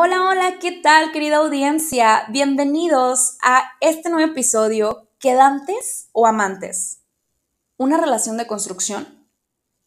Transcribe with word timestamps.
Hola, 0.00 0.22
hola, 0.28 0.58
¿qué 0.60 0.70
tal 0.70 1.10
querida 1.10 1.38
audiencia? 1.38 2.22
Bienvenidos 2.28 3.36
a 3.42 3.72
este 3.80 4.10
nuevo 4.10 4.30
episodio, 4.30 5.08
¿Quedantes 5.18 6.08
o 6.12 6.28
amantes? 6.28 7.02
¿Una 7.76 7.96
relación 7.96 8.36
de 8.36 8.46
construcción? 8.46 9.28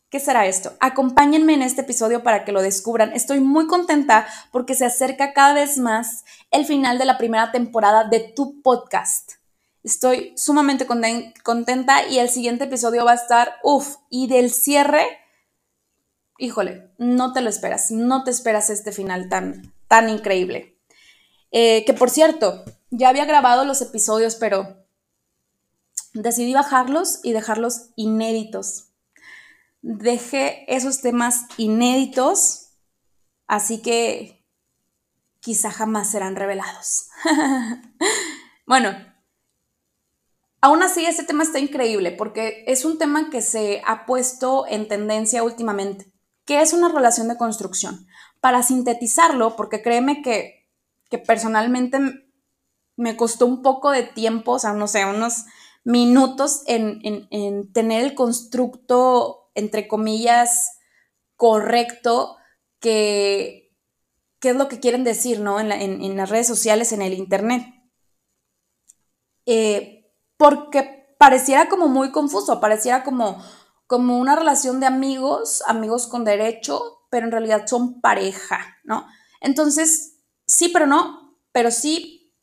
¿Qué 0.10 0.20
será 0.20 0.48
esto? 0.48 0.74
Acompáñenme 0.82 1.54
en 1.54 1.62
este 1.62 1.84
episodio 1.84 2.24
para 2.24 2.44
que 2.44 2.52
lo 2.52 2.62
descubran. 2.62 3.14
Estoy 3.14 3.40
muy 3.40 3.68
contenta 3.68 4.28
porque 4.52 4.76
se 4.76 4.84
acerca 4.84 5.32
cada 5.32 5.54
vez 5.54 5.78
más 5.78 6.26
el 6.52 6.66
final 6.66 6.98
de 6.98 7.06
la 7.06 7.18
primera 7.18 7.54
temporada 7.54 8.04
de 8.04 8.20
tu 8.20 8.62
podcast. 8.62 9.36
Estoy 9.82 10.34
sumamente 10.36 10.86
contenta 11.42 12.06
y 12.10 12.20
el 12.20 12.28
siguiente 12.28 12.66
episodio 12.66 13.06
va 13.06 13.12
a 13.12 13.16
estar, 13.16 13.54
uff, 13.64 13.96
y 14.10 14.28
del 14.28 14.52
cierre, 14.52 15.06
híjole, 16.38 16.92
no 16.98 17.32
te 17.32 17.40
lo 17.40 17.50
esperas, 17.50 17.92
no 17.92 18.26
te 18.26 18.32
esperas 18.32 18.70
este 18.70 18.92
final 18.92 19.30
tan, 19.30 19.74
tan 19.92 20.08
increíble. 20.08 20.80
Eh, 21.52 21.84
que 21.84 21.94
por 21.94 22.10
cierto, 22.10 22.64
ya 22.92 23.10
había 23.10 23.26
grabado 23.26 23.66
los 23.66 23.82
episodios, 23.82 24.36
pero 24.36 24.86
decidí 26.14 26.54
bajarlos 26.54 27.20
y 27.24 27.34
dejarlos 27.34 27.90
inéditos. 27.98 28.94
Dejé 29.82 30.64
esos 30.74 31.02
temas 31.02 31.44
inéditos, 31.58 32.70
así 33.48 33.82
que 33.82 34.46
quizá 35.42 35.72
jamás 35.72 36.10
serán 36.10 36.38
revelados. 36.38 37.10
bueno, 38.66 38.96
aún 40.62 40.84
así 40.84 41.06
este 41.06 41.26
tema 41.26 41.44
está 41.44 41.60
increíble 41.60 42.14
porque 42.14 42.64
es 42.66 42.86
un 42.86 42.98
tema 42.98 43.30
que 43.30 43.42
se 43.42 43.82
ha 43.86 44.06
puesto 44.06 44.66
en 44.70 44.88
tendencia 44.88 45.44
últimamente. 45.44 46.10
¿Qué 46.46 46.62
es 46.62 46.72
una 46.72 46.88
relación 46.88 47.28
de 47.28 47.36
construcción? 47.36 48.08
Para 48.42 48.64
sintetizarlo, 48.64 49.56
porque 49.56 49.82
créeme 49.82 50.22
que, 50.22 50.60
personalmente 51.26 52.00
me 52.96 53.16
costó 53.16 53.46
un 53.46 53.62
poco 53.62 53.92
de 53.92 54.04
tiempo, 54.04 54.54
o 54.54 54.60
sea, 54.60 54.74
no 54.74 54.88
sé, 54.88 55.06
unos 55.06 55.46
minutos 55.84 56.64
en, 56.68 57.72
tener 57.74 58.04
el 58.04 58.16
constructo, 58.16 59.52
entre 59.56 59.88
comillas, 59.88 60.80
correcto, 61.36 62.38
que, 62.80 63.76
es 64.42 64.56
lo 64.56 64.68
que 64.68 64.80
quieren 64.80 65.04
decir, 65.04 65.40
¿no? 65.40 65.60
En, 65.60 66.18
las 66.18 66.30
redes 66.30 66.48
sociales, 66.48 66.92
en 66.92 67.02
el 67.02 67.14
Internet. 67.14 67.64
Eh, 69.46 70.12
porque 70.38 71.16
pareciera 71.20 71.70
como 71.70 71.88
muy 71.88 72.12
confuso, 72.12 72.60
pareciera 72.60 73.04
como, 73.04 73.44
como 73.86 74.18
una 74.18 74.36
relación 74.36 74.80
de 74.80 74.88
amigos, 74.88 75.62
amigos 75.68 76.08
con 76.08 76.24
derecho, 76.24 77.01
pero 77.12 77.28
en 77.28 77.32
realidad 77.32 77.68
son 77.68 78.02
pareja, 78.02 78.78
¿no? 78.84 79.06
Entonces, 79.42 80.16
sí, 80.48 80.70
pero 80.70 80.88
no, 80.88 81.38
pero 81.52 81.70
sí, 81.70 82.34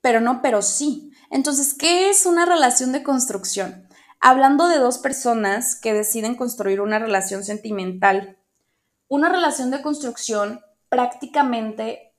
pero 0.00 0.20
no, 0.20 0.40
pero 0.40 0.62
sí. 0.62 1.12
Entonces, 1.30 1.74
¿qué 1.74 2.08
es 2.08 2.24
una 2.24 2.46
relación 2.46 2.92
de 2.92 3.02
construcción? 3.02 3.88
Hablando 4.20 4.68
de 4.68 4.78
dos 4.78 4.98
personas 4.98 5.74
que 5.74 5.92
deciden 5.92 6.36
construir 6.36 6.80
una 6.80 6.98
relación 6.98 7.44
sentimental, 7.44 8.38
una 9.08 9.28
relación 9.28 9.70
de 9.70 9.82
construcción 9.82 10.60
prácticamente 10.88 12.14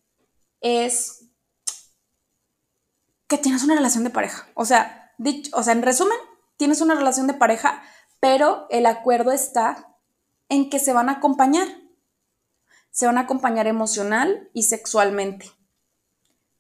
es 0.60 1.30
que 3.28 3.38
tienes 3.38 3.64
una 3.64 3.76
relación 3.76 4.04
de 4.04 4.10
pareja. 4.10 4.48
O 4.56 4.66
sea, 4.66 5.14
o 5.54 5.64
sea, 5.64 5.74
en 5.74 5.82
resumen, 5.84 6.18
tienes 6.58 6.82
una 6.82 6.96
relación 6.96 7.28
de 7.28 7.34
pareja, 7.34 7.82
pero 8.20 8.68
el 8.70 8.86
acuerdo 8.86 9.32
está 9.32 9.96
en 10.50 10.70
que 10.70 10.80
se 10.80 10.94
van 10.94 11.10
a 11.10 11.14
acompañar 11.14 11.68
se 12.94 13.08
van 13.08 13.18
a 13.18 13.22
acompañar 13.22 13.66
emocional 13.66 14.52
y 14.54 14.64
sexualmente. 14.64 15.52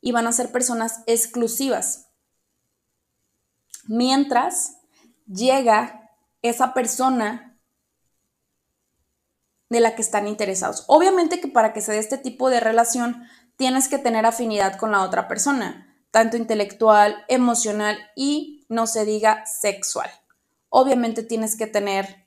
Y 0.01 0.11
van 0.11 0.25
a 0.25 0.31
ser 0.31 0.51
personas 0.51 1.03
exclusivas. 1.05 2.07
Mientras 3.85 4.77
llega 5.27 6.09
esa 6.41 6.73
persona 6.73 7.55
de 9.69 9.79
la 9.79 9.95
que 9.95 10.01
están 10.01 10.27
interesados. 10.27 10.85
Obviamente 10.87 11.39
que 11.39 11.47
para 11.47 11.71
que 11.71 11.81
se 11.81 11.91
dé 11.91 11.99
este 11.99 12.17
tipo 12.17 12.49
de 12.49 12.59
relación 12.59 13.27
tienes 13.55 13.87
que 13.87 13.99
tener 13.99 14.25
afinidad 14.25 14.77
con 14.77 14.91
la 14.91 15.03
otra 15.03 15.27
persona, 15.27 15.95
tanto 16.09 16.35
intelectual, 16.35 17.23
emocional 17.27 17.97
y 18.15 18.65
no 18.69 18.87
se 18.87 19.05
diga 19.05 19.45
sexual. 19.45 20.09
Obviamente 20.69 21.21
tienes 21.21 21.55
que 21.55 21.67
tener 21.67 22.22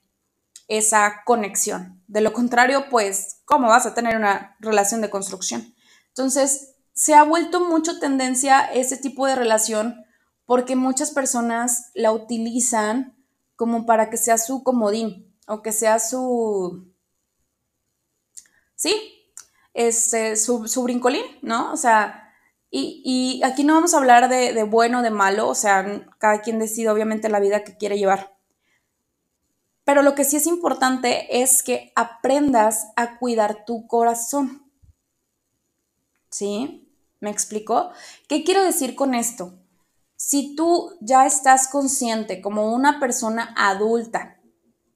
esa 0.69 1.23
conexión. 1.25 2.03
De 2.09 2.21
lo 2.21 2.33
contrario, 2.33 2.87
pues, 2.91 3.41
¿cómo 3.45 3.69
vas 3.69 3.87
a 3.87 3.95
tener 3.95 4.17
una 4.17 4.57
relación 4.61 5.01
de 5.01 5.11
construcción? 5.11 5.75
Entonces, 6.09 6.75
se 6.93 7.15
ha 7.15 7.23
vuelto 7.23 7.61
mucho 7.61 7.99
tendencia 7.99 8.65
ese 8.65 8.97
tipo 8.97 9.27
de 9.27 9.37
relación 9.37 10.05
porque 10.47 10.77
muchas 10.77 11.11
personas 11.11 11.91
la 11.95 12.13
utilizan 12.13 13.17
como 13.57 13.85
para 13.85 14.11
que 14.11 14.17
sea 14.17 14.39
su 14.39 14.63
comodín 14.63 15.37
o 15.47 15.63
que 15.63 15.73
sea 15.73 15.99
su... 15.99 16.93
Sí, 18.75 19.17
este, 19.75 20.37
su, 20.37 20.83
brincolín, 20.83 21.25
¿no? 21.43 21.73
O 21.73 21.77
sea, 21.77 22.33
y, 22.71 23.41
aquí 23.45 23.65
no 23.65 23.75
vamos 23.75 23.95
a 23.95 23.99
hablar 23.99 24.29
de, 24.29 24.53
de 24.53 24.63
bueno 24.65 25.01
o 25.01 25.03
de 25.03 25.11
malo, 25.11 25.49
o 25.49 25.55
sea, 25.55 26.07
cada 26.19 26.41
quien 26.43 26.59
decide 26.59 26.91
obviamente 26.91 27.29
la 27.29 27.41
vida 27.41 27.65
que 27.65 27.77
quiere 27.77 27.99
llevar. 27.99 28.36
Pero 29.87 30.03
lo 30.03 30.17
que 30.17 30.25
sí 30.25 30.35
es 30.35 30.49
importante 30.49 31.43
es 31.43 31.63
que 31.63 31.93
aprendas 31.95 32.89
a 32.97 33.19
cuidar 33.19 33.65
tu 33.65 33.87
corazón. 33.87 34.69
¿Sí? 36.29 36.93
¿Me 37.21 37.31
explico? 37.31 37.93
¿Qué 38.29 38.43
quiero 38.43 38.65
decir 38.65 38.97
con 38.97 39.15
esto? 39.15 39.55
Si 40.17 40.57
tú 40.57 40.99
ya 41.01 41.25
estás 41.25 41.69
consciente 41.69 42.43
como 42.43 42.75
una 42.75 42.99
persona 42.99 43.55
adulta, 43.57 44.41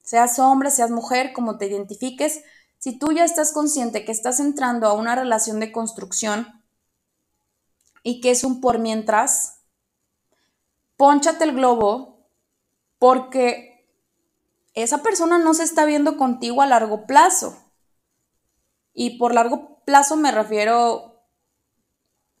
seas 0.03 0.37
hombre, 0.39 0.69
seas 0.69 0.91
mujer, 0.91 1.31
como 1.31 1.57
te 1.57 1.67
identifiques, 1.67 2.41
si 2.77 2.99
tú 2.99 3.13
ya 3.13 3.23
estás 3.23 3.53
consciente 3.53 4.03
que 4.03 4.11
estás 4.11 4.41
entrando 4.41 4.87
a 4.87 4.93
una 4.93 5.15
relación 5.15 5.61
de 5.61 5.71
construcción 5.71 6.61
y 8.03 8.19
que 8.19 8.31
es 8.31 8.43
un 8.43 8.59
por 8.59 8.77
mientras, 8.77 9.61
ponchate 10.97 11.45
el 11.45 11.53
globo 11.53 12.27
porque 12.99 13.70
esa 14.73 14.99
persona 14.99 15.37
no 15.37 15.53
se 15.53 15.63
está 15.63 15.85
viendo 15.85 16.17
contigo 16.17 16.61
a 16.61 16.67
largo 16.67 17.05
plazo. 17.05 17.57
Y 18.93 19.17
por 19.17 19.33
largo 19.33 19.83
plazo 19.85 20.15
me 20.17 20.31
refiero, 20.31 21.23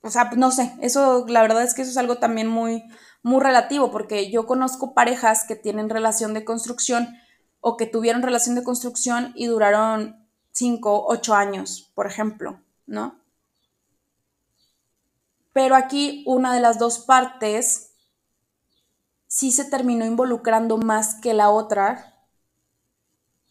o 0.01 0.09
sea, 0.09 0.31
no 0.35 0.51
sé, 0.51 0.73
eso 0.81 1.25
la 1.27 1.41
verdad 1.41 1.63
es 1.63 1.73
que 1.73 1.81
eso 1.81 1.91
es 1.91 1.97
algo 1.97 2.17
también 2.17 2.47
muy, 2.47 2.83
muy 3.23 3.41
relativo, 3.41 3.91
porque 3.91 4.31
yo 4.31 4.45
conozco 4.45 4.93
parejas 4.93 5.45
que 5.47 5.55
tienen 5.55 5.89
relación 5.89 6.33
de 6.33 6.45
construcción 6.45 7.15
o 7.59 7.77
que 7.77 7.85
tuvieron 7.85 8.21
relación 8.21 8.55
de 8.55 8.63
construcción 8.63 9.33
y 9.35 9.45
duraron 9.45 10.27
5, 10.51 11.05
8 11.07 11.33
años, 11.35 11.91
por 11.95 12.07
ejemplo, 12.07 12.61
¿no? 12.85 13.19
Pero 15.53 15.75
aquí 15.75 16.23
una 16.25 16.53
de 16.53 16.61
las 16.61 16.79
dos 16.79 16.99
partes 16.99 17.91
sí 19.27 19.51
se 19.51 19.65
terminó 19.65 20.05
involucrando 20.05 20.77
más 20.77 21.15
que 21.15 21.33
la 21.33 21.49
otra 21.49 22.10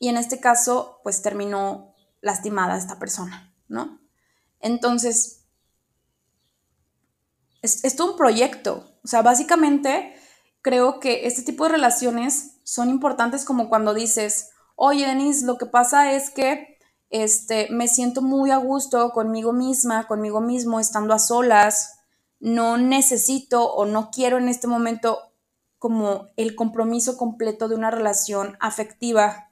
y 0.00 0.08
en 0.08 0.16
este 0.16 0.40
caso, 0.40 0.98
pues 1.04 1.22
terminó 1.22 1.94
lastimada 2.20 2.76
esta 2.76 2.98
persona, 2.98 3.54
¿no? 3.68 4.00
Entonces, 4.58 5.44
es, 7.62 7.84
es 7.84 7.94
todo 7.94 8.12
un 8.12 8.16
proyecto. 8.16 8.98
O 9.04 9.06
sea, 9.06 9.22
básicamente 9.22 10.14
creo 10.62 10.98
que 10.98 11.26
este 11.26 11.42
tipo 11.42 11.64
de 11.64 11.72
relaciones 11.72 12.60
son 12.64 12.88
importantes 12.88 13.44
como 13.44 13.68
cuando 13.68 13.94
dices, 13.94 14.50
oye, 14.74 15.06
Denise, 15.06 15.44
lo 15.44 15.58
que 15.58 15.66
pasa 15.66 16.12
es 16.12 16.30
que 16.30 16.78
este, 17.10 17.68
me 17.70 17.86
siento 17.86 18.22
muy 18.22 18.50
a 18.50 18.56
gusto 18.56 19.10
conmigo 19.10 19.52
misma, 19.52 20.06
conmigo 20.06 20.40
mismo, 20.40 20.80
estando 20.80 21.12
a 21.12 21.18
solas, 21.18 21.98
no 22.38 22.78
necesito 22.78 23.70
o 23.70 23.84
no 23.84 24.10
quiero 24.10 24.38
en 24.38 24.48
este 24.48 24.66
momento 24.66 25.18
como 25.78 26.28
el 26.36 26.54
compromiso 26.54 27.18
completo 27.18 27.68
de 27.68 27.74
una 27.74 27.90
relación 27.90 28.56
afectiva, 28.60 29.49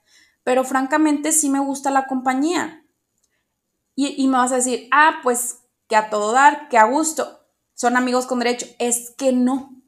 pero 0.48 0.64
francamente 0.64 1.32
sí 1.32 1.50
me 1.50 1.58
gusta 1.60 1.90
la 1.90 2.06
compañía. 2.06 2.82
Y, 3.94 4.26
me 4.28 4.38
vas 4.38 4.50
a 4.50 4.56
decir, 4.56 4.88
ah, 4.92 5.18
pues 5.22 5.58
que 5.90 5.94
a 5.94 6.08
todo 6.08 6.32
dar, 6.32 6.70
que 6.70 6.78
a 6.78 6.84
gusto, 6.84 7.44
son 7.74 7.98
amigos 7.98 8.24
con 8.24 8.38
derecho. 8.38 8.64
Es 8.78 9.10
que 9.18 9.30
no. 9.30 9.78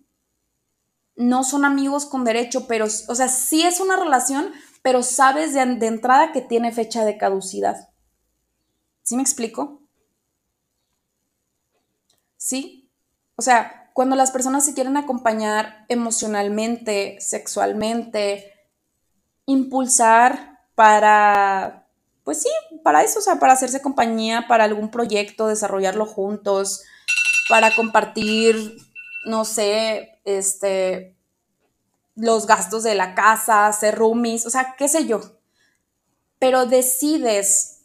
No 1.17 1.45
son 1.45 1.65
amigos 1.65 2.05
con 2.05 2.25
derecho, 2.25 2.67
pero, 2.67 2.85
o 2.85 3.15
sea, 3.15 3.29
sí 3.29 3.63
es 3.63 3.81
una 3.81 3.97
relación, 3.97 4.53
pero 4.83 5.03
sabes 5.03 5.55
de, 5.55 5.65
de 5.65 5.87
entrada 5.87 6.31
que 6.31 6.43
tiene 6.43 6.73
fecha 6.73 7.07
de 7.07 7.17
caducidad. 7.17 7.89
¿Sí 9.03 9.17
me 9.17 9.23
explico? 9.23 9.81
¿Sí? 12.37 12.93
O 13.37 13.41
sea, 13.41 13.91
cuando 13.95 14.15
las 14.15 14.31
personas 14.31 14.67
se 14.67 14.75
quieren 14.75 14.99
acompañar 14.99 15.87
emocionalmente, 15.89 17.17
sexualmente, 17.19 18.53
impulsar 19.47 20.50
para, 20.81 21.87
pues 22.25 22.41
sí, 22.41 22.49
para 22.83 23.03
eso, 23.03 23.19
o 23.19 23.23
sea, 23.23 23.39
para 23.39 23.53
hacerse 23.53 23.83
compañía, 23.83 24.47
para 24.49 24.65
algún 24.65 24.91
proyecto, 24.91 25.47
desarrollarlo 25.47 26.07
juntos, 26.07 26.85
para 27.51 27.77
compartir, 27.77 28.79
no 29.27 29.45
sé, 29.45 30.19
este, 30.25 31.19
los 32.15 32.47
gastos 32.47 32.83
de 32.83 32.95
la 32.95 33.15
casa, 33.15 33.67
hacer 33.67 33.95
roomies, 33.95 34.47
o 34.47 34.51
sea, 34.51 34.75
qué 34.79 34.89
sé 34.89 35.07
yo. 35.07 35.21
Pero 36.39 36.65
decides 36.65 37.83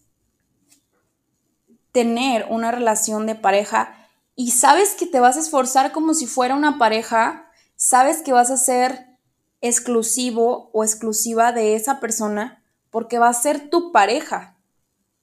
tener 1.91 2.45
una 2.49 2.71
relación 2.71 3.25
de 3.25 3.35
pareja 3.35 4.07
y 4.35 4.51
sabes 4.51 4.95
que 4.95 5.05
te 5.05 5.19
vas 5.19 5.35
a 5.35 5.41
esforzar 5.41 5.91
como 5.91 6.13
si 6.13 6.27
fuera 6.27 6.55
una 6.55 6.77
pareja, 6.77 7.51
sabes 7.75 8.21
que 8.21 8.31
vas 8.31 8.51
a 8.51 8.57
ser 8.57 9.17
exclusivo 9.59 10.69
o 10.71 10.85
exclusiva 10.85 11.51
de 11.51 11.75
esa 11.75 11.99
persona 11.99 12.61
porque 12.95 13.19
va 13.19 13.27
a 13.27 13.33
ser 13.33 13.69
tu 13.69 13.91
pareja. 13.91 14.57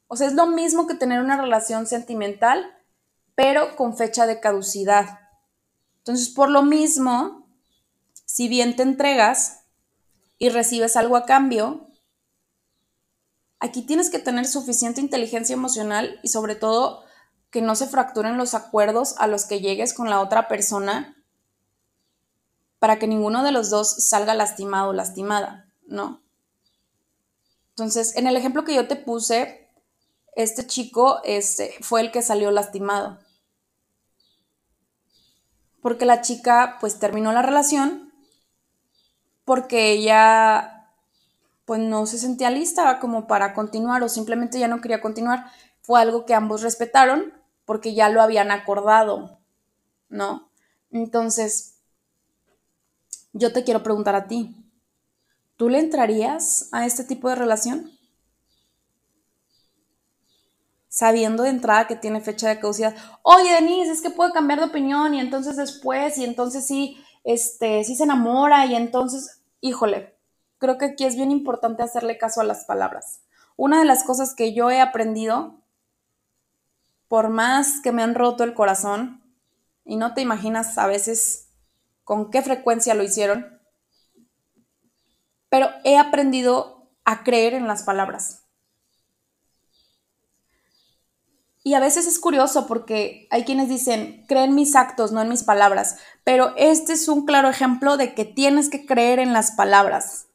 O 0.06 0.16
sea, 0.16 0.26
es 0.26 0.34
lo 0.34 0.46
mismo 0.46 0.86
que 0.86 0.94
tener 0.94 1.22
una 1.22 1.40
relación 1.40 1.86
sentimental, 1.86 2.70
pero 3.34 3.76
con 3.76 3.96
fecha 3.96 4.26
de 4.26 4.40
caducidad. 4.40 5.20
Entonces, 5.96 6.28
por 6.28 6.50
lo 6.50 6.62
mismo, 6.62 7.48
si 8.26 8.46
bien 8.46 8.76
te 8.76 8.82
entregas 8.82 9.64
y 10.36 10.50
recibes 10.50 10.98
algo 10.98 11.16
a 11.16 11.24
cambio, 11.24 11.88
aquí 13.58 13.80
tienes 13.80 14.10
que 14.10 14.18
tener 14.18 14.46
suficiente 14.46 15.00
inteligencia 15.00 15.54
emocional 15.54 16.20
y 16.22 16.28
sobre 16.28 16.56
todo 16.56 17.04
que 17.48 17.62
no 17.62 17.74
se 17.74 17.86
fracturen 17.86 18.36
los 18.36 18.52
acuerdos 18.52 19.14
a 19.16 19.26
los 19.26 19.46
que 19.46 19.62
llegues 19.62 19.94
con 19.94 20.10
la 20.10 20.20
otra 20.20 20.46
persona 20.46 21.16
para 22.78 22.98
que 22.98 23.06
ninguno 23.06 23.42
de 23.42 23.52
los 23.52 23.70
dos 23.70 24.06
salga 24.10 24.34
lastimado 24.34 24.90
o 24.90 24.92
lastimada, 24.92 25.72
¿no? 25.86 26.22
Entonces, 27.82 28.16
en 28.16 28.28
el 28.28 28.36
ejemplo 28.36 28.62
que 28.62 28.76
yo 28.76 28.86
te 28.86 28.94
puse, 28.94 29.68
este 30.36 30.68
chico 30.68 31.20
este, 31.24 31.74
fue 31.80 32.00
el 32.00 32.12
que 32.12 32.22
salió 32.22 32.52
lastimado. 32.52 33.18
Porque 35.80 36.06
la 36.06 36.20
chica 36.20 36.76
pues 36.78 37.00
terminó 37.00 37.32
la 37.32 37.42
relación 37.42 38.12
porque 39.44 39.90
ella 39.90 40.92
pues 41.64 41.80
no 41.80 42.06
se 42.06 42.18
sentía 42.18 42.50
lista 42.50 43.00
como 43.00 43.26
para 43.26 43.52
continuar 43.52 44.04
o 44.04 44.08
simplemente 44.08 44.60
ya 44.60 44.68
no 44.68 44.80
quería 44.80 45.00
continuar. 45.00 45.50
Fue 45.80 46.00
algo 46.00 46.24
que 46.24 46.34
ambos 46.34 46.62
respetaron 46.62 47.34
porque 47.64 47.94
ya 47.94 48.08
lo 48.08 48.22
habían 48.22 48.52
acordado, 48.52 49.40
¿no? 50.08 50.52
Entonces, 50.92 51.80
yo 53.32 53.52
te 53.52 53.64
quiero 53.64 53.82
preguntar 53.82 54.14
a 54.14 54.28
ti, 54.28 54.61
¿tú 55.62 55.68
le 55.68 55.78
entrarías 55.78 56.68
a 56.72 56.86
este 56.86 57.04
tipo 57.04 57.28
de 57.28 57.36
relación? 57.36 57.88
Sabiendo 60.88 61.44
de 61.44 61.50
entrada 61.50 61.86
que 61.86 61.94
tiene 61.94 62.20
fecha 62.20 62.48
de 62.48 62.58
caducidad. 62.58 62.96
Oye, 63.22 63.52
Denise, 63.52 63.92
es 63.92 64.02
que 64.02 64.10
puede 64.10 64.32
cambiar 64.32 64.58
de 64.58 64.64
opinión 64.64 65.14
y 65.14 65.20
entonces 65.20 65.54
después, 65.56 66.18
y 66.18 66.24
entonces 66.24 66.66
sí, 66.66 66.96
este, 67.22 67.84
sí 67.84 67.94
se 67.94 68.02
enamora 68.02 68.66
y 68.66 68.74
entonces, 68.74 69.44
híjole, 69.60 70.18
creo 70.58 70.78
que 70.78 70.86
aquí 70.86 71.04
es 71.04 71.14
bien 71.14 71.30
importante 71.30 71.84
hacerle 71.84 72.18
caso 72.18 72.40
a 72.40 72.44
las 72.44 72.64
palabras. 72.64 73.20
Una 73.54 73.78
de 73.78 73.84
las 73.84 74.02
cosas 74.02 74.34
que 74.34 74.54
yo 74.54 74.68
he 74.68 74.80
aprendido, 74.80 75.60
por 77.06 77.28
más 77.28 77.80
que 77.80 77.92
me 77.92 78.02
han 78.02 78.16
roto 78.16 78.42
el 78.42 78.54
corazón, 78.54 79.22
y 79.84 79.94
no 79.94 80.12
te 80.12 80.22
imaginas 80.22 80.76
a 80.76 80.88
veces 80.88 81.50
con 82.02 82.32
qué 82.32 82.42
frecuencia 82.42 82.94
lo 82.94 83.04
hicieron, 83.04 83.61
pero 85.52 85.68
he 85.84 85.98
aprendido 85.98 86.88
a 87.04 87.24
creer 87.24 87.52
en 87.52 87.68
las 87.68 87.82
palabras. 87.82 88.44
Y 91.62 91.74
a 91.74 91.78
veces 91.78 92.06
es 92.06 92.18
curioso 92.18 92.66
porque 92.66 93.28
hay 93.30 93.44
quienes 93.44 93.68
dicen, 93.68 94.24
creen 94.28 94.54
mis 94.54 94.74
actos, 94.74 95.12
no 95.12 95.20
en 95.20 95.28
mis 95.28 95.44
palabras, 95.44 95.98
pero 96.24 96.54
este 96.56 96.94
es 96.94 97.06
un 97.06 97.26
claro 97.26 97.50
ejemplo 97.50 97.98
de 97.98 98.14
que 98.14 98.24
tienes 98.24 98.70
que 98.70 98.86
creer 98.86 99.18
en 99.18 99.34
las 99.34 99.50
palabras. 99.50 100.28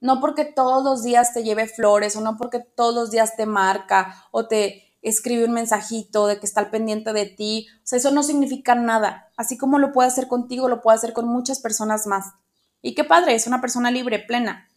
No 0.00 0.20
porque 0.20 0.44
todos 0.44 0.84
los 0.84 1.02
días 1.02 1.34
te 1.34 1.42
lleve 1.42 1.66
flores 1.66 2.14
o 2.14 2.20
no 2.20 2.36
porque 2.36 2.60
todos 2.60 2.94
los 2.94 3.10
días 3.10 3.34
te 3.34 3.44
marca 3.44 4.28
o 4.30 4.46
te 4.46 4.94
escribe 5.02 5.46
un 5.46 5.52
mensajito 5.52 6.28
de 6.28 6.38
que 6.38 6.46
está 6.46 6.60
al 6.60 6.70
pendiente 6.70 7.12
de 7.12 7.26
ti. 7.26 7.66
O 7.78 7.86
sea, 7.88 7.98
eso 7.98 8.12
no 8.12 8.22
significa 8.22 8.76
nada. 8.76 9.32
Así 9.36 9.58
como 9.58 9.80
lo 9.80 9.90
puede 9.90 10.06
hacer 10.06 10.28
contigo, 10.28 10.68
lo 10.68 10.80
puede 10.80 10.96
hacer 10.96 11.12
con 11.12 11.26
muchas 11.26 11.58
personas 11.58 12.06
más. 12.06 12.34
Y 12.82 12.94
qué 12.94 13.04
padre, 13.04 13.34
es 13.34 13.46
una 13.46 13.60
persona 13.60 13.90
libre, 13.90 14.18
plena. 14.18 14.68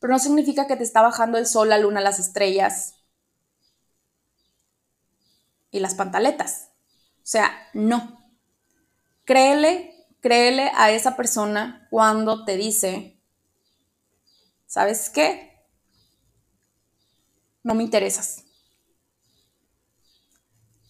Pero 0.00 0.12
no 0.12 0.18
significa 0.18 0.66
que 0.66 0.76
te 0.76 0.84
está 0.84 1.02
bajando 1.02 1.38
el 1.38 1.46
sol, 1.46 1.68
la 1.68 1.78
luna, 1.78 2.00
las 2.00 2.18
estrellas, 2.18 3.02
y 5.72 5.80
las 5.80 5.94
pantaletas. 5.96 6.68
O 7.16 7.26
sea, 7.26 7.50
no. 7.72 8.20
Créele, 9.24 10.06
créele 10.20 10.70
a 10.76 10.92
esa 10.92 11.16
persona 11.16 11.88
cuando 11.90 12.44
te 12.44 12.56
dice, 12.56 13.18
¿sabes 14.66 15.10
qué? 15.10 15.64
No 17.64 17.74
me 17.74 17.82
interesas. 17.82 18.44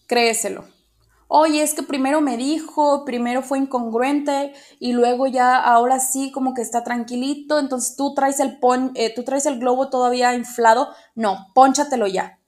Créeselo. 0.07 0.67
Oye, 1.35 1.63
es 1.63 1.73
que 1.73 1.81
primero 1.81 2.21
me 2.21 2.37
dijo, 2.37 3.05
primero 3.05 3.41
fue 3.41 3.57
incongruente 3.57 4.53
y 4.79 4.93
luego 4.93 5.25
ya 5.25 5.57
ahora 5.57 5.99
sí 5.99 6.31
como 6.31 6.53
que 6.53 6.61
está 6.61 6.83
tranquilito, 6.83 7.57
entonces 7.57 7.95
tú 7.95 8.13
traes 8.13 8.39
el, 8.39 8.59
eh, 8.93 9.13
tú 9.15 9.23
traes 9.23 9.47
el 9.47 9.59
globo 9.59 9.89
todavía 9.89 10.35
inflado. 10.35 10.89
No, 11.15 11.47
pónchatelo 11.55 12.05
ya 12.07 12.39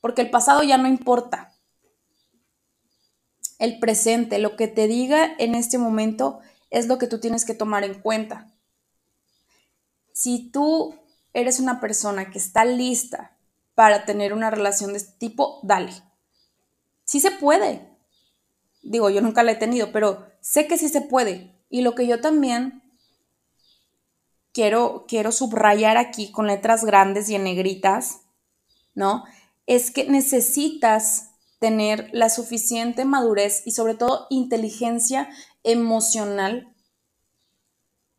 porque 0.00 0.22
el 0.22 0.30
pasado 0.30 0.62
ya 0.62 0.78
no 0.78 0.88
importa. 0.88 1.52
El 3.58 3.78
presente, 3.78 4.38
lo 4.38 4.56
que 4.56 4.68
te 4.68 4.86
diga 4.86 5.34
en 5.38 5.54
este 5.54 5.78
momento 5.78 6.40
es 6.70 6.86
lo 6.86 6.98
que 6.98 7.06
tú 7.06 7.20
tienes 7.20 7.44
que 7.44 7.54
tomar 7.54 7.84
en 7.84 8.00
cuenta. 8.00 8.50
Si 10.12 10.50
tú 10.50 10.98
eres 11.32 11.60
una 11.60 11.80
persona 11.80 12.30
que 12.30 12.38
está 12.38 12.64
lista 12.64 13.36
para 13.74 14.04
tener 14.04 14.32
una 14.32 14.50
relación 14.50 14.92
de 14.92 14.98
este 14.98 15.18
tipo, 15.18 15.60
dale. 15.62 15.92
Sí 17.04 17.20
se 17.20 17.30
puede. 17.30 17.89
Digo, 18.82 19.10
yo 19.10 19.20
nunca 19.20 19.42
la 19.42 19.52
he 19.52 19.56
tenido, 19.56 19.92
pero 19.92 20.26
sé 20.40 20.66
que 20.66 20.78
sí 20.78 20.88
se 20.88 21.00
puede. 21.02 21.54
Y 21.68 21.82
lo 21.82 21.94
que 21.94 22.06
yo 22.06 22.20
también 22.20 22.82
quiero, 24.52 25.04
quiero 25.06 25.32
subrayar 25.32 25.96
aquí 25.96 26.32
con 26.32 26.46
letras 26.46 26.84
grandes 26.84 27.28
y 27.28 27.34
en 27.34 27.44
negritas, 27.44 28.22
¿no? 28.94 29.24
es 29.70 29.92
que 29.92 30.04
necesitas 30.04 31.30
tener 31.60 32.10
la 32.12 32.28
suficiente 32.28 33.04
madurez 33.04 33.62
y 33.64 33.70
sobre 33.70 33.94
todo 33.94 34.26
inteligencia 34.28 35.28
emocional 35.62 36.74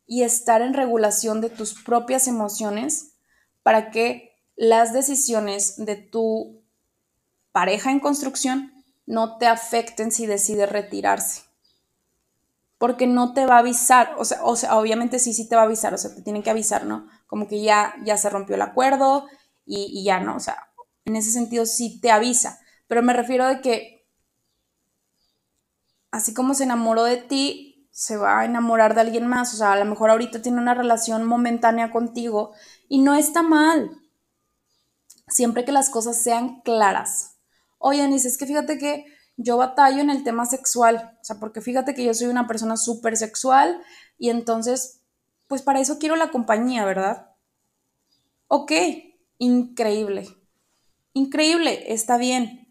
y 0.06 0.22
estar 0.22 0.62
en 0.62 0.72
regulación 0.72 1.42
de 1.42 1.50
tus 1.50 1.74
propias 1.74 2.26
emociones 2.26 3.16
para 3.62 3.90
que 3.90 4.30
las 4.56 4.94
decisiones 4.94 5.76
de 5.76 5.96
tu 5.96 6.64
pareja 7.52 7.90
en 7.90 8.00
construcción 8.00 8.71
no 9.06 9.38
te 9.38 9.46
afecten 9.46 10.12
si 10.12 10.26
decide 10.26 10.66
retirarse. 10.66 11.42
Porque 12.78 13.06
no 13.06 13.32
te 13.32 13.46
va 13.46 13.56
a 13.56 13.58
avisar, 13.60 14.14
o 14.18 14.24
sea, 14.24 14.44
o 14.44 14.56
sea, 14.56 14.76
obviamente 14.76 15.18
sí, 15.20 15.32
sí 15.32 15.48
te 15.48 15.54
va 15.54 15.62
a 15.62 15.64
avisar, 15.66 15.94
o 15.94 15.98
sea, 15.98 16.14
te 16.14 16.22
tienen 16.22 16.42
que 16.42 16.50
avisar, 16.50 16.84
¿no? 16.84 17.06
Como 17.28 17.46
que 17.46 17.62
ya, 17.62 17.94
ya 18.04 18.16
se 18.16 18.28
rompió 18.28 18.56
el 18.56 18.62
acuerdo 18.62 19.26
y, 19.64 19.86
y 20.00 20.04
ya, 20.04 20.18
¿no? 20.20 20.36
O 20.36 20.40
sea, 20.40 20.56
en 21.04 21.14
ese 21.16 21.30
sentido 21.30 21.66
sí 21.66 22.00
te 22.00 22.10
avisa, 22.10 22.58
Pero 22.88 23.02
me 23.02 23.12
refiero 23.12 23.46
de 23.46 23.60
que 23.60 24.04
así 26.12 26.32
como 26.34 26.54
se 26.54 26.64
enamoró 26.64 27.04
de 27.04 27.16
ti, 27.16 27.88
se 27.90 28.16
va 28.16 28.40
a 28.40 28.44
enamorar 28.44 28.94
de 28.94 29.00
alguien 29.00 29.26
más. 29.26 29.52
O 29.54 29.56
sea, 29.56 29.72
a 29.72 29.76
lo 29.76 29.84
mejor 29.84 30.10
ahorita 30.10 30.42
tiene 30.42 30.58
una 30.60 30.74
relación 30.74 31.24
momentánea 31.24 31.90
contigo 31.90 32.52
y 32.88 33.00
no 33.00 33.14
está 33.14 33.42
mal. 33.42 33.90
Siempre 35.26 35.64
que 35.64 35.72
las 35.72 35.90
cosas 35.90 36.22
sean 36.22 36.60
claras. 36.60 37.31
Oye, 37.82 38.02
Anis, 38.02 38.24
es 38.24 38.38
que 38.38 38.46
fíjate 38.46 38.78
que 38.78 39.04
yo 39.36 39.56
batallo 39.56 40.00
en 40.00 40.10
el 40.10 40.24
tema 40.24 40.46
sexual. 40.46 41.18
O 41.20 41.24
sea, 41.24 41.38
porque 41.38 41.60
fíjate 41.60 41.94
que 41.94 42.04
yo 42.04 42.14
soy 42.14 42.28
una 42.28 42.46
persona 42.46 42.76
súper 42.76 43.16
sexual 43.16 43.82
y 44.18 44.30
entonces, 44.30 45.00
pues 45.48 45.62
para 45.62 45.80
eso 45.80 45.98
quiero 45.98 46.16
la 46.16 46.30
compañía, 46.30 46.84
¿verdad? 46.84 47.30
Ok, 48.48 48.72
increíble. 49.38 50.28
Increíble, 51.12 51.92
está 51.92 52.16
bien 52.16 52.62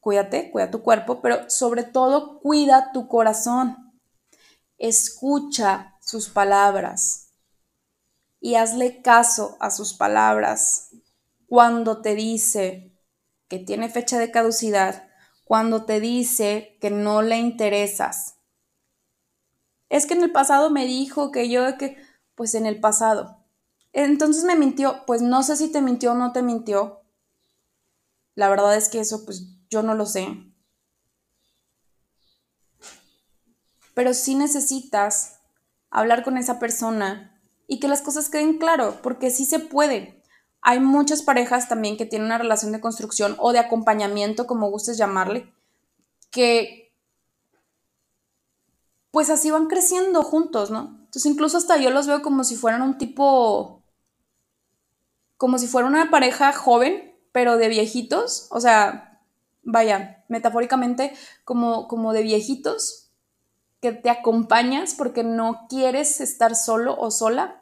cuídate, 0.00 0.50
cuida 0.50 0.70
tu 0.70 0.82
cuerpo, 0.82 1.20
pero 1.20 1.48
sobre 1.48 1.84
todo 1.84 2.40
cuida 2.40 2.92
tu 2.92 3.06
corazón. 3.06 3.92
Escucha 4.78 5.96
sus 6.00 6.28
palabras 6.28 7.34
y 8.40 8.54
hazle 8.54 9.02
caso 9.02 9.56
a 9.60 9.70
sus 9.70 9.92
palabras 9.94 10.90
cuando 11.46 12.00
te 12.00 12.14
dice 12.14 12.89
que 13.50 13.58
tiene 13.58 13.90
fecha 13.90 14.18
de 14.18 14.30
caducidad, 14.30 15.10
cuando 15.44 15.84
te 15.84 15.98
dice 15.98 16.78
que 16.80 16.90
no 16.90 17.20
le 17.20 17.36
interesas. 17.36 18.36
Es 19.88 20.06
que 20.06 20.14
en 20.14 20.22
el 20.22 20.30
pasado 20.30 20.70
me 20.70 20.86
dijo 20.86 21.32
que 21.32 21.50
yo, 21.50 21.76
que, 21.76 21.96
pues 22.36 22.54
en 22.54 22.64
el 22.64 22.78
pasado. 22.78 23.44
Entonces 23.92 24.44
me 24.44 24.54
mintió, 24.54 25.04
pues 25.04 25.20
no 25.20 25.42
sé 25.42 25.56
si 25.56 25.72
te 25.72 25.82
mintió 25.82 26.12
o 26.12 26.14
no 26.14 26.30
te 26.30 26.42
mintió. 26.42 27.02
La 28.36 28.48
verdad 28.48 28.76
es 28.76 28.88
que 28.88 29.00
eso, 29.00 29.24
pues 29.24 29.48
yo 29.68 29.82
no 29.82 29.94
lo 29.94 30.06
sé. 30.06 30.28
Pero 33.94 34.14
sí 34.14 34.36
necesitas 34.36 35.40
hablar 35.90 36.22
con 36.22 36.38
esa 36.38 36.60
persona 36.60 37.42
y 37.66 37.80
que 37.80 37.88
las 37.88 38.00
cosas 38.00 38.28
queden 38.28 38.58
claro, 38.58 39.00
porque 39.02 39.30
sí 39.30 39.44
se 39.44 39.58
puede. 39.58 40.19
Hay 40.62 40.80
muchas 40.80 41.22
parejas 41.22 41.68
también 41.68 41.96
que 41.96 42.06
tienen 42.06 42.26
una 42.26 42.38
relación 42.38 42.72
de 42.72 42.80
construcción 42.80 43.36
o 43.38 43.52
de 43.52 43.58
acompañamiento, 43.58 44.46
como 44.46 44.70
gustes 44.70 44.98
llamarle, 44.98 45.52
que 46.30 46.92
pues 49.10 49.30
así 49.30 49.50
van 49.50 49.66
creciendo 49.66 50.22
juntos, 50.22 50.70
¿no? 50.70 50.98
Entonces 50.98 51.26
incluso 51.26 51.56
hasta 51.58 51.76
yo 51.78 51.90
los 51.90 52.06
veo 52.06 52.22
como 52.22 52.44
si 52.44 52.56
fueran 52.56 52.82
un 52.82 52.98
tipo, 52.98 53.82
como 55.36 55.58
si 55.58 55.66
fuera 55.66 55.88
una 55.88 56.10
pareja 56.10 56.52
joven, 56.52 57.16
pero 57.32 57.56
de 57.56 57.68
viejitos, 57.68 58.46
o 58.50 58.60
sea, 58.60 59.20
vaya, 59.62 60.24
metafóricamente, 60.28 61.12
como, 61.44 61.88
como 61.88 62.12
de 62.12 62.22
viejitos, 62.22 63.10
que 63.80 63.92
te 63.92 64.10
acompañas 64.10 64.94
porque 64.94 65.24
no 65.24 65.66
quieres 65.68 66.20
estar 66.20 66.54
solo 66.54 66.96
o 66.98 67.10
sola, 67.10 67.59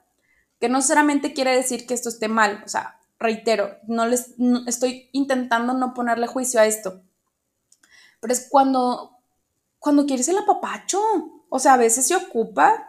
que 0.60 0.68
no 0.68 0.82
solamente 0.82 1.32
quiere 1.32 1.54
decir 1.54 1.86
que 1.86 1.94
esto 1.94 2.08
esté 2.08 2.28
mal, 2.28 2.62
o 2.64 2.68
sea, 2.68 2.98
reitero, 3.18 3.76
no 3.86 4.06
les 4.06 4.34
estoy 4.66 5.08
intentando 5.12 5.74
no 5.74 5.94
ponerle 5.94 6.26
juicio 6.26 6.60
a 6.60 6.66
esto. 6.66 7.02
Pero 8.20 8.32
es 8.32 8.48
cuando 8.50 9.14
cuando 9.78 10.06
quieres 10.06 10.28
el 10.28 10.38
apapacho, 10.38 11.00
o 11.48 11.58
sea, 11.58 11.74
a 11.74 11.78
veces 11.78 12.08
se 12.08 12.16
ocupa 12.16 12.88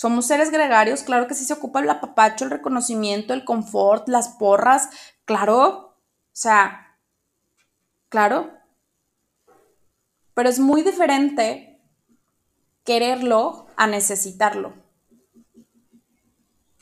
somos 0.00 0.24
seres 0.24 0.50
gregarios, 0.50 1.02
claro 1.02 1.26
que 1.26 1.34
sí 1.34 1.44
se 1.44 1.52
ocupa 1.52 1.80
el 1.80 1.90
apapacho, 1.90 2.46
el 2.46 2.50
reconocimiento, 2.50 3.34
el 3.34 3.44
confort, 3.44 4.08
las 4.08 4.28
porras, 4.28 4.88
claro. 5.26 5.58
O 5.60 5.94
sea, 6.32 6.96
claro. 8.08 8.50
Pero 10.32 10.48
es 10.48 10.58
muy 10.58 10.80
diferente 10.80 11.82
quererlo 12.82 13.66
a 13.76 13.86
necesitarlo. 13.86 14.72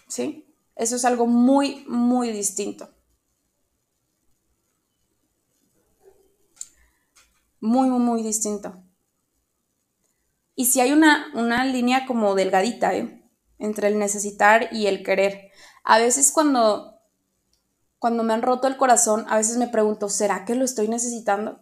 ¿Sí? 0.08 0.54
Eso 0.74 0.96
es 0.96 1.04
algo 1.04 1.26
muy, 1.26 1.84
muy 1.88 2.30
distinto. 2.30 2.88
Muy, 7.60 7.88
muy, 7.88 8.22
distinto. 8.22 8.82
Y 10.54 10.66
si 10.66 10.80
hay 10.80 10.92
una, 10.92 11.26
una 11.34 11.64
línea 11.64 12.06
como 12.06 12.34
delgadita, 12.34 12.94
¿eh? 12.94 13.28
Entre 13.58 13.88
el 13.88 13.98
necesitar 13.98 14.68
y 14.72 14.86
el 14.86 15.02
querer. 15.02 15.50
A 15.82 15.98
veces 15.98 16.30
cuando 16.32 16.98
cuando 17.98 18.22
me 18.22 18.32
han 18.32 18.42
roto 18.42 18.68
el 18.68 18.76
corazón, 18.76 19.26
a 19.28 19.36
veces 19.36 19.56
me 19.56 19.68
pregunto, 19.68 20.08
¿será 20.08 20.44
que 20.44 20.54
lo 20.54 20.64
estoy 20.64 20.88
necesitando? 20.88 21.60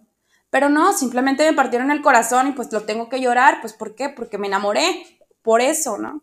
Pero 0.50 0.68
no, 0.68 0.92
simplemente 0.92 1.44
me 1.44 1.56
partieron 1.56 1.90
el 1.90 2.02
corazón 2.02 2.48
y 2.48 2.52
pues 2.52 2.70
lo 2.72 2.82
tengo 2.82 3.08
que 3.08 3.20
llorar, 3.20 3.60
pues 3.60 3.72
¿por 3.72 3.94
qué? 3.94 4.10
Porque 4.10 4.38
me 4.38 4.46
enamoré, 4.46 5.04
por 5.42 5.60
eso, 5.60 5.98
¿no? 5.98 6.22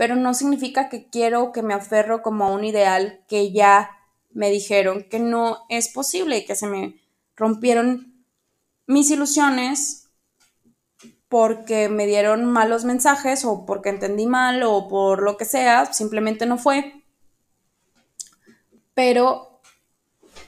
Pero 0.00 0.16
no 0.16 0.32
significa 0.32 0.88
que 0.88 1.10
quiero 1.10 1.52
que 1.52 1.60
me 1.60 1.74
aferro 1.74 2.22
como 2.22 2.46
a 2.46 2.52
un 2.52 2.64
ideal 2.64 3.22
que 3.28 3.52
ya 3.52 3.98
me 4.30 4.48
dijeron 4.48 5.04
que 5.10 5.18
no 5.18 5.66
es 5.68 5.88
posible 5.88 6.46
que 6.46 6.56
se 6.56 6.66
me 6.66 6.98
rompieron 7.36 8.24
mis 8.86 9.10
ilusiones 9.10 10.08
porque 11.28 11.90
me 11.90 12.06
dieron 12.06 12.46
malos 12.46 12.86
mensajes 12.86 13.44
o 13.44 13.66
porque 13.66 13.90
entendí 13.90 14.24
mal 14.24 14.62
o 14.62 14.88
por 14.88 15.22
lo 15.22 15.36
que 15.36 15.44
sea, 15.44 15.92
simplemente 15.92 16.46
no 16.46 16.56
fue. 16.56 17.04
Pero 18.94 19.60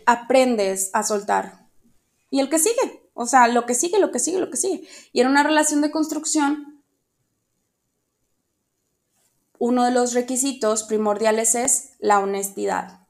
aprendes 0.06 0.88
a 0.94 1.02
soltar. 1.02 1.68
Y 2.30 2.40
el 2.40 2.48
que 2.48 2.58
sigue, 2.58 3.02
o 3.12 3.26
sea, 3.26 3.48
lo 3.48 3.66
que 3.66 3.74
sigue, 3.74 4.00
lo 4.00 4.10
que 4.12 4.18
sigue, 4.18 4.40
lo 4.40 4.48
que 4.48 4.56
sigue. 4.56 4.88
Y 5.12 5.20
en 5.20 5.26
una 5.26 5.42
relación 5.42 5.82
de 5.82 5.90
construcción, 5.90 6.71
uno 9.64 9.84
de 9.84 9.92
los 9.92 10.12
requisitos 10.12 10.82
primordiales 10.82 11.54
es 11.54 11.92
la 12.00 12.18
honestidad, 12.18 13.06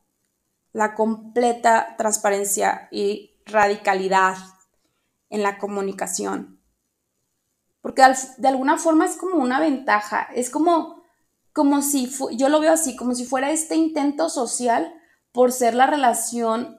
la 0.75 0.95
completa 0.95 1.95
transparencia 1.97 2.89
y 2.91 3.41
radicalidad 3.47 4.37
en 5.31 5.43
la 5.43 5.57
comunicación. 5.57 6.61
Porque 7.81 8.03
de 8.37 8.49
alguna 8.49 8.77
forma 8.77 9.07
es 9.07 9.17
como 9.17 9.37
una 9.37 9.61
ventaja, 9.61 10.29
es 10.35 10.51
como, 10.51 11.03
como 11.55 11.81
si, 11.81 12.13
yo 12.37 12.51
lo 12.51 12.61
veo 12.61 12.75
así, 12.75 12.97
como 12.97 13.15
si 13.15 13.25
fuera 13.25 13.51
este 13.51 13.77
intento 13.77 14.29
social 14.29 14.93
por 15.33 15.53
ser 15.53 15.73
la 15.73 15.87
relación 15.87 16.79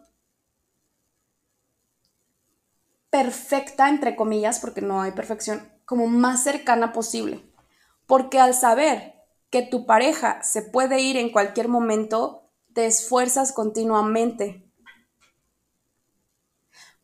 perfecta, 3.10 3.90
entre 3.90 4.16
comillas, 4.16 4.60
porque 4.60 4.82
no 4.82 5.02
hay 5.02 5.14
perfección, 5.14 5.68
como 5.86 6.06
más 6.06 6.44
cercana 6.44 6.94
posible. 6.94 7.44
Porque 8.06 8.40
al 8.40 8.54
saber 8.54 9.13
que 9.54 9.62
tu 9.62 9.86
pareja 9.86 10.42
se 10.42 10.64
puede 10.64 11.00
ir 11.00 11.16
en 11.16 11.32
cualquier 11.32 11.68
momento, 11.68 12.50
te 12.74 12.88
esfuerzas 12.88 13.52
continuamente. 13.52 14.68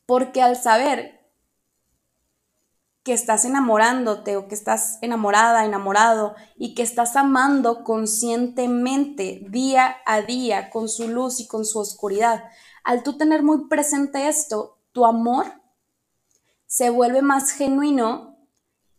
Porque 0.08 0.42
al 0.42 0.56
saber 0.58 1.30
que 3.04 3.14
estás 3.14 3.46
enamorándote 3.46 4.36
o 4.36 4.48
que 4.48 4.56
estás 4.56 4.98
enamorada, 5.04 5.64
enamorado 5.64 6.34
y 6.58 6.74
que 6.74 6.82
estás 6.82 7.16
amando 7.16 7.84
conscientemente 7.84 9.46
día 9.48 9.98
a 10.08 10.24
día 10.24 10.72
con 10.72 10.90
su 10.90 11.08
luz 11.08 11.40
y 11.40 11.48
con 11.48 11.66
su 11.66 11.78
oscuridad, 11.78 12.46
al 12.84 13.04
tú 13.04 13.16
tener 13.16 13.44
muy 13.44 13.68
presente 13.68 14.28
esto, 14.28 14.80
tu 14.92 15.06
amor 15.06 15.46
se 16.66 16.90
vuelve 16.90 17.22
más 17.22 17.52
genuino, 17.52 18.40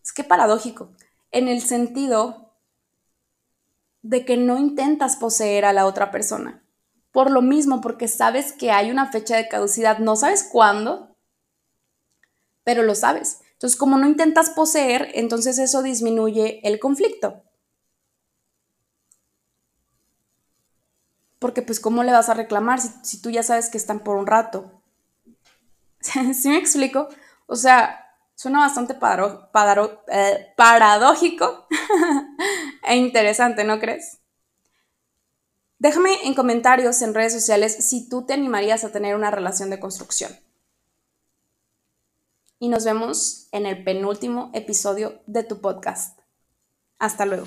es 0.04 0.12
que 0.12 0.22
paradójico, 0.22 0.92
en 1.32 1.48
el 1.48 1.62
sentido 1.62 2.49
de 4.02 4.24
que 4.24 4.36
no 4.36 4.58
intentas 4.58 5.16
poseer 5.16 5.64
a 5.64 5.72
la 5.72 5.86
otra 5.86 6.10
persona. 6.10 6.62
Por 7.12 7.30
lo 7.30 7.42
mismo, 7.42 7.80
porque 7.80 8.08
sabes 8.08 8.52
que 8.52 8.70
hay 8.70 8.90
una 8.90 9.10
fecha 9.10 9.36
de 9.36 9.48
caducidad, 9.48 9.98
no 9.98 10.16
sabes 10.16 10.48
cuándo, 10.50 11.16
pero 12.64 12.82
lo 12.82 12.94
sabes. 12.94 13.40
Entonces, 13.54 13.78
como 13.78 13.98
no 13.98 14.06
intentas 14.06 14.50
poseer, 14.50 15.10
entonces 15.14 15.58
eso 15.58 15.82
disminuye 15.82 16.60
el 16.66 16.78
conflicto. 16.78 17.42
Porque 21.38 21.62
pues, 21.62 21.80
¿cómo 21.80 22.02
le 22.04 22.12
vas 22.12 22.28
a 22.28 22.34
reclamar 22.34 22.80
si, 22.80 23.20
tú 23.20 23.30
ya 23.30 23.42
sabes 23.42 23.70
que 23.70 23.78
están 23.78 24.00
por 24.00 24.16
un 24.16 24.26
rato? 24.26 24.82
¿Sí 26.00 26.48
me 26.48 26.58
explico? 26.58 27.08
O 27.46 27.56
sea, 27.56 28.09
suena 28.40 28.60
bastante 28.60 28.96
eh, 30.08 30.54
paradójico 30.56 31.66
e 32.84 32.96
interesante, 32.96 33.64
¿no 33.64 33.78
crees? 33.78 34.20
Déjame 35.78 36.14
en 36.24 36.32
comentarios 36.32 37.02
en 37.02 37.12
redes 37.12 37.34
sociales 37.34 37.86
si 37.86 38.08
tú 38.08 38.24
te 38.24 38.32
animarías 38.32 38.82
a 38.82 38.92
tener 38.92 39.14
una 39.14 39.30
relación 39.30 39.68
de 39.68 39.78
construcción. 39.78 40.34
Y 42.58 42.68
nos 42.68 42.86
vemos 42.86 43.48
en 43.52 43.66
el 43.66 43.84
penúltimo 43.84 44.50
episodio 44.54 45.20
de 45.26 45.44
tu 45.44 45.60
podcast. 45.60 46.18
Hasta 46.98 47.26
luego. 47.26 47.46